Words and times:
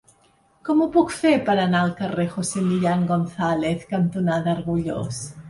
Com 0.69 0.79
ho 0.81 0.87
puc 0.95 1.11
fer 1.17 1.33
per 1.49 1.55
anar 1.63 1.81
al 1.87 1.93
carrer 1.99 2.25
José 2.37 2.65
Millán 2.71 3.05
González 3.13 3.87
cantonada 3.95 4.53
Argullós? 4.57 5.23